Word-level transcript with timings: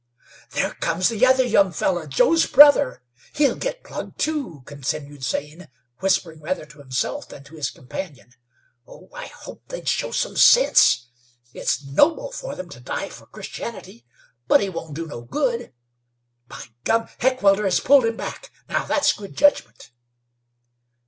"There 0.53 0.73
comes 0.73 1.09
the 1.09 1.23
other 1.27 1.45
young 1.45 1.71
fellar 1.71 2.07
Joe's 2.07 2.47
brother. 2.47 3.03
He'll 3.35 3.53
get 3.55 3.83
plugged, 3.83 4.19
too," 4.19 4.63
continued 4.65 5.23
Zane, 5.23 5.67
whispering 5.99 6.41
rather 6.41 6.65
to 6.65 6.79
himself 6.79 7.29
than 7.29 7.43
to 7.43 7.55
his 7.55 7.69
companion. 7.69 8.33
"Oh, 8.87 9.09
I 9.13 9.27
hoped 9.27 9.69
they'd 9.69 9.87
show 9.87 10.09
some 10.09 10.35
sense! 10.37 11.05
It's 11.53 11.83
noble 11.85 12.31
for 12.31 12.55
them 12.55 12.67
to 12.69 12.79
die 12.79 13.09
for 13.09 13.27
Christianity, 13.27 14.07
but 14.47 14.59
it 14.63 14.73
won't 14.73 14.95
do 14.95 15.05
no 15.05 15.21
good. 15.21 15.71
By 16.47 16.63
gum! 16.83 17.07
Heckewelder 17.19 17.65
has 17.65 17.79
pulled 17.79 18.05
him 18.05 18.17
back. 18.17 18.49
Now, 18.67 18.85
that's 18.85 19.13
good 19.13 19.37
judgment!" 19.37 19.91